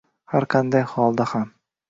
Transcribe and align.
Har 0.35 0.47
qanday 0.55 0.83
holda 0.95 1.29
ham 1.35 1.47